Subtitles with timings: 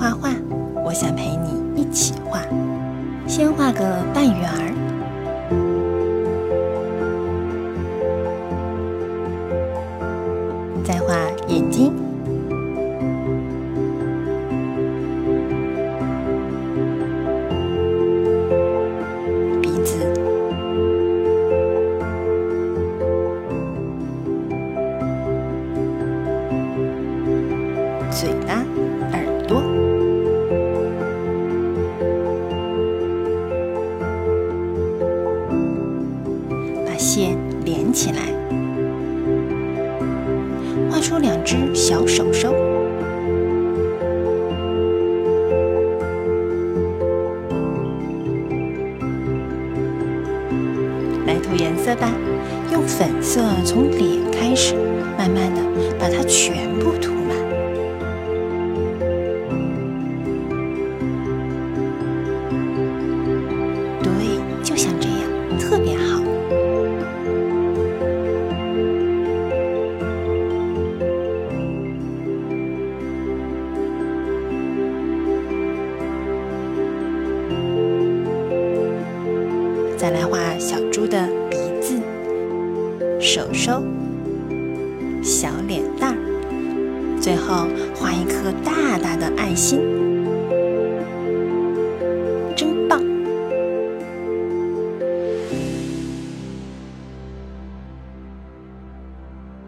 [0.00, 0.30] 画画，
[0.82, 2.40] 我想陪你一起画。
[3.26, 4.72] 先画个半圆儿，
[10.82, 11.14] 再画
[11.48, 11.92] 眼睛、
[19.60, 19.98] 鼻子、
[28.10, 28.64] 嘴巴、
[37.00, 38.18] 线连起来，
[40.90, 42.54] 画出两只小手手。
[51.26, 52.12] 来涂颜色吧，
[52.70, 54.74] 用粉色从脸开始，
[55.16, 55.62] 慢慢的
[55.98, 57.12] 把它全部涂
[80.00, 82.00] 再来画小猪的鼻子、
[83.20, 83.84] 手手、
[85.22, 90.09] 小脸蛋儿，最后画一颗大大的爱心。